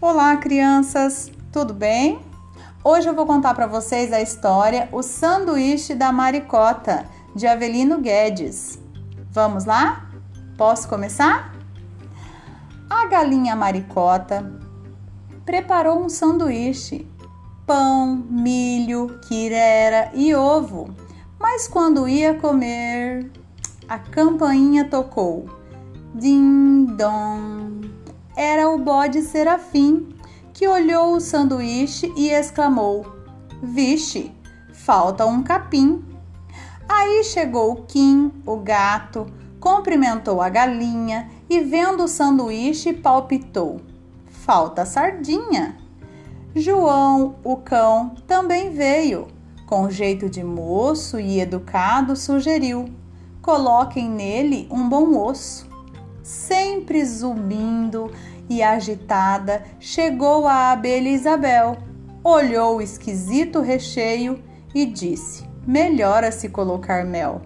Olá, 0.00 0.36
crianças, 0.36 1.28
tudo 1.50 1.74
bem? 1.74 2.20
Hoje 2.84 3.08
eu 3.08 3.14
vou 3.16 3.26
contar 3.26 3.52
para 3.52 3.66
vocês 3.66 4.12
a 4.12 4.20
história 4.20 4.88
O 4.92 5.02
Sanduíche 5.02 5.92
da 5.92 6.12
Maricota, 6.12 7.04
de 7.34 7.48
Avelino 7.48 7.98
Guedes. 7.98 8.78
Vamos 9.32 9.64
lá? 9.64 10.08
Posso 10.56 10.88
começar? 10.88 11.52
A 12.88 13.06
galinha 13.06 13.56
Maricota 13.56 14.48
preparou 15.44 15.98
um 15.98 16.08
sanduíche, 16.08 17.04
pão, 17.66 18.24
milho, 18.30 19.18
quirera 19.26 20.12
e 20.14 20.32
ovo. 20.32 20.94
Mas 21.40 21.66
quando 21.66 22.06
ia 22.06 22.34
comer, 22.34 23.32
a 23.88 23.98
campainha 23.98 24.84
tocou. 24.84 25.46
Din 26.14 26.84
dom. 26.84 27.77
Era 28.38 28.70
o 28.70 28.78
bode 28.78 29.20
Serafim, 29.22 30.10
que 30.54 30.68
olhou 30.68 31.14
o 31.14 31.20
sanduíche 31.20 32.12
e 32.16 32.28
exclamou: 32.28 33.04
Vixe, 33.60 34.30
falta 34.72 35.26
um 35.26 35.42
capim. 35.42 36.04
Aí 36.88 37.24
chegou 37.24 37.72
o 37.72 37.82
Kim, 37.82 38.30
o 38.46 38.58
gato, 38.58 39.26
cumprimentou 39.58 40.40
a 40.40 40.48
galinha 40.48 41.28
e, 41.50 41.58
vendo 41.58 42.04
o 42.04 42.08
sanduíche, 42.08 42.92
palpitou: 42.92 43.80
Falta 44.28 44.86
sardinha. 44.86 45.76
João, 46.54 47.34
o 47.42 47.56
cão, 47.56 48.14
também 48.24 48.70
veio. 48.70 49.26
Com 49.66 49.90
jeito 49.90 50.30
de 50.30 50.44
moço 50.44 51.18
e 51.18 51.40
educado, 51.40 52.14
sugeriu: 52.14 52.84
Coloquem 53.42 54.08
nele 54.08 54.68
um 54.70 54.88
bom 54.88 55.26
osso. 55.26 55.66
Sempre 56.28 57.02
zumbindo 57.06 58.12
e 58.48 58.62
agitada, 58.62 59.62
chegou 59.78 60.46
a 60.46 60.72
abelha 60.72 61.08
Isabel, 61.08 61.76
olhou 62.24 62.76
o 62.76 62.82
esquisito 62.82 63.60
recheio 63.60 64.42
e 64.74 64.86
disse: 64.86 65.46
Melhora 65.66 66.30
se 66.32 66.48
colocar 66.48 67.04
mel. 67.04 67.42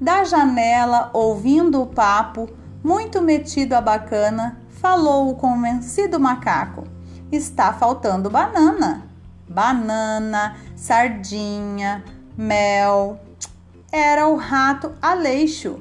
Da 0.00 0.24
janela, 0.24 1.10
ouvindo 1.12 1.82
o 1.82 1.86
papo, 1.86 2.48
muito 2.84 3.20
metido 3.20 3.74
a 3.74 3.80
bacana, 3.80 4.60
falou 4.68 5.30
o 5.30 5.34
convencido 5.34 6.20
macaco: 6.20 6.84
Está 7.32 7.72
faltando 7.72 8.30
banana. 8.30 9.08
Banana, 9.48 10.56
sardinha, 10.76 12.04
mel. 12.36 13.18
Era 13.90 14.28
o 14.28 14.36
rato 14.36 14.92
Aleixo. 15.00 15.80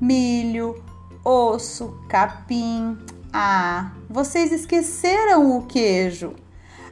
Milho, 0.00 0.82
osso, 1.24 1.98
capim. 2.08 2.96
Ah, 3.32 3.92
vocês 4.08 4.52
esqueceram 4.52 5.56
o 5.56 5.66
queijo. 5.66 6.34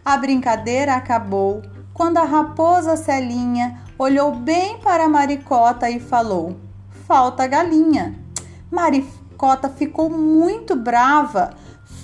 A 0.05 0.17
brincadeira 0.19 0.95
acabou 0.95 1.63
quando 1.95 2.19
a 2.19 2.25
raposa 2.25 2.97
Celinha 2.97 3.81
olhou 3.99 4.35
bem 4.35 4.79
para 4.79 5.09
maricota 5.09 5.89
e 5.89 5.99
falou: 5.99 6.57
Falta 7.07 7.47
galinha. 7.47 8.15
Maricota 8.71 9.71
ficou 9.71 10.11
muito 10.11 10.77
brava. 10.77 11.55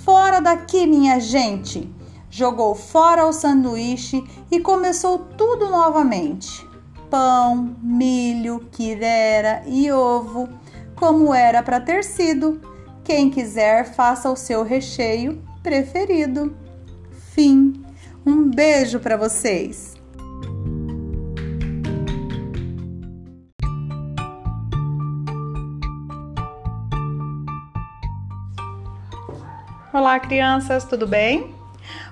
Fora 0.03 0.39
daqui, 0.41 0.87
minha 0.87 1.19
gente! 1.19 1.93
Jogou 2.29 2.73
fora 2.73 3.27
o 3.27 3.31
sanduíche 3.31 4.23
e 4.49 4.59
começou 4.59 5.19
tudo 5.19 5.69
novamente: 5.69 6.67
pão, 7.07 7.75
milho, 7.83 8.67
quirera 8.71 9.61
e 9.67 9.91
ovo, 9.91 10.49
como 10.95 11.31
era 11.31 11.61
para 11.61 11.79
ter 11.79 12.03
sido. 12.03 12.72
Quem 13.03 13.29
quiser, 13.29 13.93
faça 13.93 14.31
o 14.31 14.35
seu 14.35 14.63
recheio 14.63 15.43
preferido. 15.61 16.55
Fim. 17.33 17.83
Um 18.25 18.49
beijo 18.49 18.97
para 18.97 19.17
vocês! 19.17 19.93
Olá, 29.91 30.17
crianças, 30.19 30.85
tudo 30.85 31.05
bem? 31.05 31.53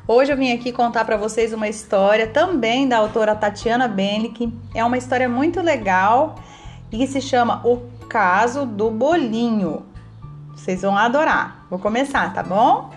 Hoje 0.05 0.33
eu 0.33 0.37
vim 0.37 0.51
aqui 0.51 0.73
contar 0.73 1.05
para 1.05 1.15
vocês 1.15 1.53
uma 1.53 1.69
história 1.69 2.27
também 2.27 2.85
da 2.85 2.97
autora 2.97 3.33
Tatiana 3.33 3.87
Benick. 3.87 4.53
É 4.75 4.83
uma 4.83 4.97
história 4.97 5.29
muito 5.29 5.61
legal 5.61 6.35
e 6.91 7.07
se 7.07 7.21
chama 7.21 7.65
O 7.65 7.77
Caso 8.09 8.65
do 8.65 8.91
Bolinho. 8.91 9.90
Vocês 10.61 10.83
vão 10.83 10.95
adorar. 10.95 11.65
Vou 11.71 11.79
começar, 11.79 12.31
tá 12.35 12.43
bom? 12.43 12.91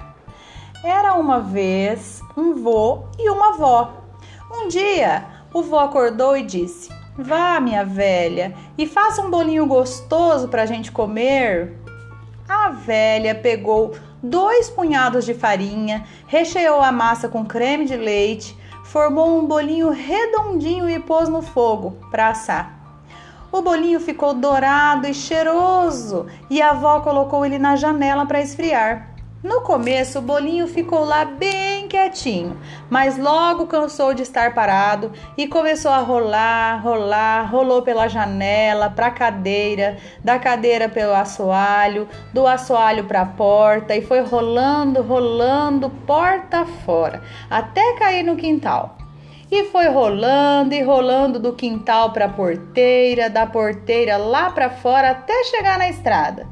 Era 0.84 1.14
uma 1.14 1.40
vez 1.40 2.20
um 2.36 2.52
vô 2.62 3.04
e 3.18 3.30
uma 3.30 3.54
avó. 3.54 4.04
Um 4.52 4.68
dia, 4.68 5.24
o 5.50 5.62
vô 5.62 5.78
acordou 5.78 6.36
e 6.36 6.42
disse: 6.42 6.92
Vá, 7.16 7.58
minha 7.60 7.82
velha, 7.82 8.54
e 8.76 8.86
faça 8.86 9.22
um 9.22 9.30
bolinho 9.30 9.64
gostoso 9.64 10.48
para 10.48 10.64
a 10.64 10.66
gente 10.66 10.92
comer. 10.92 11.74
A 12.46 12.68
velha 12.68 13.34
pegou 13.34 13.94
dois 14.22 14.68
punhados 14.68 15.24
de 15.24 15.32
farinha, 15.32 16.04
recheou 16.26 16.82
a 16.82 16.92
massa 16.92 17.30
com 17.30 17.46
creme 17.46 17.86
de 17.86 17.96
leite, 17.96 18.54
formou 18.84 19.38
um 19.38 19.46
bolinho 19.46 19.88
redondinho 19.88 20.86
e 20.86 21.00
pôs 21.00 21.30
no 21.30 21.40
fogo 21.40 21.96
para 22.10 22.28
assar. 22.28 22.83
O 23.54 23.62
bolinho 23.62 24.00
ficou 24.00 24.34
dourado 24.34 25.06
e 25.06 25.14
cheiroso 25.14 26.26
e 26.50 26.60
a 26.60 26.70
avó 26.70 26.98
colocou 27.02 27.46
ele 27.46 27.56
na 27.56 27.76
janela 27.76 28.26
para 28.26 28.40
esfriar. 28.40 29.10
No 29.44 29.60
começo, 29.60 30.18
o 30.18 30.22
bolinho 30.22 30.66
ficou 30.66 31.04
lá 31.04 31.24
bem 31.24 31.86
quietinho, 31.86 32.58
mas 32.90 33.16
logo 33.16 33.68
cansou 33.68 34.12
de 34.12 34.22
estar 34.22 34.54
parado 34.54 35.12
e 35.38 35.46
começou 35.46 35.92
a 35.92 35.98
rolar, 35.98 36.82
rolar, 36.82 37.48
rolou 37.48 37.80
pela 37.82 38.08
janela, 38.08 38.90
para 38.90 39.06
a 39.06 39.12
cadeira, 39.12 39.98
da 40.24 40.36
cadeira 40.36 40.88
pelo 40.88 41.14
assoalho, 41.14 42.08
do 42.32 42.48
assoalho 42.48 43.04
para 43.04 43.20
a 43.20 43.26
porta 43.26 43.94
e 43.94 44.02
foi 44.02 44.20
rolando, 44.20 45.00
rolando, 45.00 45.88
porta 46.04 46.66
fora, 46.84 47.22
até 47.48 47.94
cair 48.00 48.24
no 48.24 48.34
quintal. 48.34 48.96
E 49.56 49.66
foi 49.66 49.86
rolando 49.86 50.74
e 50.74 50.82
rolando 50.82 51.38
do 51.38 51.52
quintal 51.52 52.10
para 52.10 52.24
a 52.24 52.28
porteira, 52.28 53.30
da 53.30 53.46
porteira 53.46 54.16
lá 54.16 54.50
para 54.50 54.68
fora 54.68 55.10
até 55.10 55.44
chegar 55.44 55.78
na 55.78 55.88
estrada. 55.88 56.48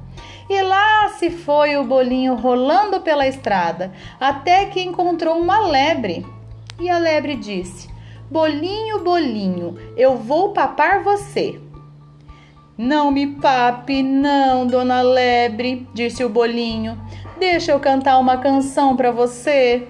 E 0.48 0.62
lá 0.62 1.08
se 1.08 1.28
foi 1.28 1.76
o 1.76 1.82
bolinho 1.82 2.36
rolando 2.36 3.00
pela 3.00 3.26
estrada, 3.26 3.92
até 4.20 4.66
que 4.66 4.80
encontrou 4.80 5.36
uma 5.36 5.66
lebre. 5.66 6.24
E 6.78 6.88
a 6.88 6.96
lebre 6.96 7.34
disse: 7.34 7.90
Bolinho, 8.30 9.02
bolinho, 9.02 9.76
eu 9.96 10.16
vou 10.16 10.52
papar 10.52 11.02
você. 11.02 11.60
Não 12.78 13.10
me 13.10 13.26
pape, 13.26 14.00
não, 14.00 14.64
dona 14.64 15.02
Lebre, 15.02 15.88
disse 15.92 16.22
o 16.22 16.28
bolinho. 16.28 16.96
Deixa 17.36 17.72
eu 17.72 17.80
cantar 17.80 18.20
uma 18.20 18.36
canção 18.36 18.94
para 18.94 19.10
você. 19.10 19.88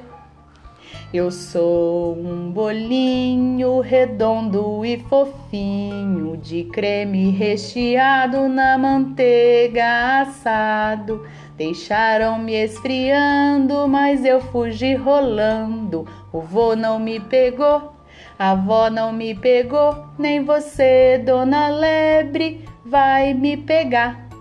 Eu 1.13 1.31
sou 1.31 2.17
um 2.17 2.51
bolinho 2.51 3.81
redondo 3.81 4.83
e 4.83 4.99
fofinho, 4.99 6.39
de 6.39 6.65
creme 6.65 7.29
recheado 7.29 8.49
na 8.49 8.79
manteiga 8.79 10.23
assado. 10.23 11.27
Deixaram-me 11.55 12.55
esfriando, 12.55 13.87
mas 13.87 14.25
eu 14.25 14.41
fugi 14.41 14.95
rolando. 14.95 16.07
O 16.33 16.41
vô 16.41 16.75
não 16.75 16.99
me 16.99 17.21
pegou, 17.21 17.93
a 18.39 18.53
avó 18.53 18.89
não 18.89 19.13
me 19.13 19.35
pegou, 19.35 20.07
nem 20.19 20.43
você, 20.43 21.19
dona 21.19 21.69
Lebre, 21.69 22.65
vai 22.87 23.35
me 23.35 23.59
pegar. 23.59 24.32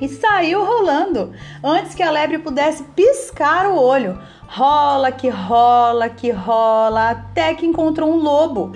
E 0.00 0.08
saiu 0.08 0.64
rolando, 0.64 1.32
antes 1.62 1.94
que 1.94 2.02
a 2.02 2.10
lebre 2.10 2.38
pudesse 2.38 2.82
piscar 2.82 3.70
o 3.70 3.78
olho. 3.78 4.18
Rola 4.48 5.12
que 5.12 5.28
rola 5.28 6.08
que 6.08 6.30
rola 6.30 7.10
até 7.10 7.54
que 7.54 7.64
encontrou 7.64 8.10
um 8.10 8.16
lobo. 8.16 8.72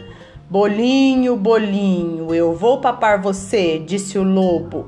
Bolinho, 0.48 1.36
bolinho, 1.36 2.34
eu 2.34 2.54
vou 2.54 2.80
papar 2.80 3.20
você, 3.20 3.78
disse 3.78 4.18
o 4.18 4.22
lobo. 4.22 4.86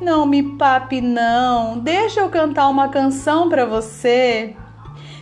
Não 0.00 0.26
me 0.26 0.42
pape 0.42 1.00
não, 1.00 1.78
deixa 1.78 2.20
eu 2.20 2.28
cantar 2.28 2.68
uma 2.68 2.88
canção 2.88 3.48
para 3.48 3.64
você. 3.64 4.56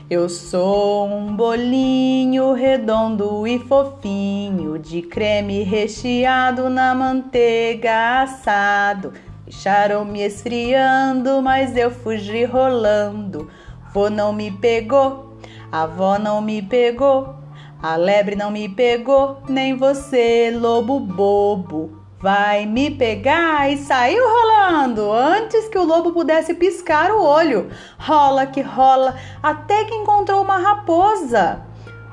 Eu 0.08 0.28
sou 0.28 1.06
um 1.06 1.34
bolinho 1.34 2.52
redondo 2.52 3.46
e 3.46 3.58
fofinho, 3.58 4.78
de 4.78 5.02
creme 5.02 5.62
recheado 5.62 6.68
na 6.68 6.94
manteiga 6.94 8.22
assado. 8.22 9.12
Deixaram-me 9.44 10.22
esfriando, 10.22 11.42
mas 11.42 11.76
eu 11.76 11.90
fugi 11.90 12.44
rolando. 12.44 13.50
Vô 13.92 14.08
não 14.08 14.32
me 14.32 14.50
pegou, 14.50 15.36
a 15.70 15.82
avó 15.82 16.18
não 16.18 16.40
me 16.40 16.62
pegou, 16.62 17.34
a 17.82 17.96
lebre 17.96 18.36
não 18.36 18.50
me 18.50 18.68
pegou, 18.68 19.42
nem 19.48 19.76
você, 19.76 20.50
lobo 20.56 21.00
bobo. 21.00 22.00
vai 22.20 22.64
me 22.66 22.88
pegar 22.88 23.68
e 23.70 23.76
saiu 23.76 24.22
rolando 24.24 25.10
antes 25.12 25.68
que 25.68 25.76
o 25.76 25.84
lobo 25.84 26.12
pudesse 26.12 26.54
piscar 26.54 27.10
o 27.10 27.20
olho. 27.20 27.68
Rola 27.98 28.46
que 28.46 28.62
rola 28.62 29.16
até 29.42 29.84
que 29.84 29.94
encontrou 29.94 30.40
uma 30.40 30.56
raposa. 30.56 31.66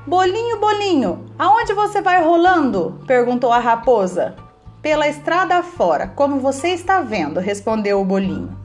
Bolinho, 0.08 0.60
bolinho, 0.60 1.26
aonde 1.38 1.74
você 1.74 2.02
vai 2.02 2.24
rolando? 2.24 3.00
perguntou 3.06 3.52
a 3.52 3.60
raposa. 3.60 4.49
Pela 4.82 5.10
estrada 5.10 5.62
fora, 5.62 6.08
como 6.08 6.40
você 6.40 6.70
está 6.70 7.02
vendo, 7.02 7.42
respondeu 7.42 8.00
o 8.00 8.06
bolinho. 8.06 8.58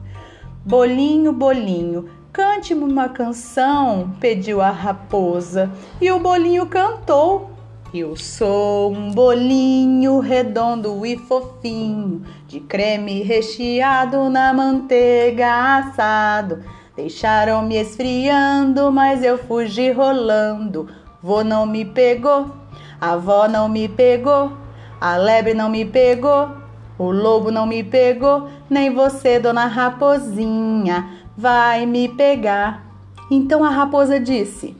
Bolinho, 0.65 1.33
bolinho, 1.33 2.09
cante-me 2.31 2.85
uma 2.85 3.09
canção, 3.09 4.15
pediu 4.19 4.61
a 4.61 4.71
raposa. 4.71 5.69
E 5.99 6.09
o 6.09 6.19
bolinho 6.19 6.67
cantou. 6.67 7.51
Eu 7.93 8.15
sou 8.15 8.93
um 8.93 9.11
bolinho 9.11 10.19
redondo 10.19 11.05
e 11.05 11.17
fofinho, 11.17 12.23
de 12.47 12.61
creme 12.61 13.21
recheado 13.21 14.29
na 14.29 14.53
manteiga 14.53 15.79
assado. 15.79 16.63
Deixaram-me 16.95 17.75
esfriando, 17.75 18.89
mas 18.89 19.21
eu 19.21 19.37
fugi 19.37 19.91
rolando. 19.91 20.87
Vô 21.21 21.43
não 21.43 21.65
me 21.65 21.83
pegou, 21.83 22.55
avó 23.01 23.47
não 23.47 23.67
me 23.67 23.87
pegou, 23.89 24.51
a 24.99 25.17
lebre 25.17 25.53
não 25.53 25.69
me 25.69 25.85
pegou, 25.85 26.49
o 26.97 27.11
lobo 27.11 27.51
não 27.51 27.65
me 27.65 27.83
pegou, 27.83 28.47
nem 28.69 28.93
você, 28.93 29.39
dona 29.39 29.65
raposinha, 29.65 31.09
vai 31.37 31.85
me 31.85 32.07
pegar. 32.07 32.85
Então 33.29 33.63
a 33.63 33.69
raposa 33.69 34.19
disse: 34.19 34.75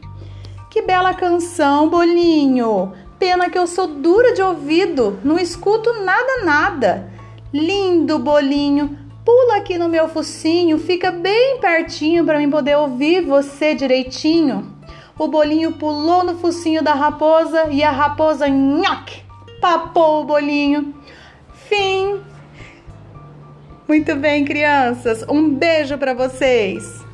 Que 0.70 0.82
bela 0.82 1.14
canção, 1.14 1.90
bolinho! 1.90 2.94
Pena 3.18 3.50
que 3.50 3.58
eu 3.58 3.66
sou 3.66 3.88
dura 3.88 4.34
de 4.34 4.42
ouvido, 4.42 5.20
não 5.24 5.40
escuto 5.40 5.92
nada, 6.04 6.44
nada. 6.44 7.12
Lindo 7.54 8.20
bolinho, 8.20 8.98
pula 9.24 9.58
aqui 9.58 9.78
no 9.78 9.88
meu 9.90 10.08
focinho, 10.08 10.78
fica 10.78 11.12
bem 11.12 11.60
pertinho 11.60 12.26
para 12.26 12.38
mim 12.38 12.50
poder 12.50 12.78
ouvir 12.78 13.22
você 13.22 13.74
direitinho. 13.74 14.76
O 15.18 15.30
bolinho 15.30 15.72
pulou 15.72 16.24
no 16.24 16.38
focinho 16.38 16.84
da 16.84 16.94
raposa 16.94 17.68
e 17.72 17.82
a 17.82 17.90
raposa 17.90 18.50
nhoque, 18.50 19.24
papou 19.60 20.22
o 20.22 20.26
bolinho. 20.26 20.94
Fim. 21.68 22.22
Muito 23.88 24.16
bem, 24.16 24.44
crianças. 24.44 25.24
Um 25.30 25.50
beijo 25.50 25.98
para 25.98 26.14
vocês. 26.14 27.05